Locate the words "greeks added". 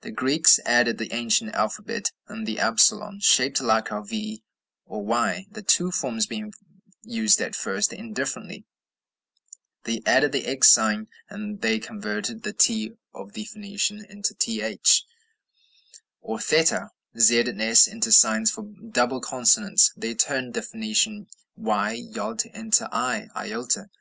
0.10-0.98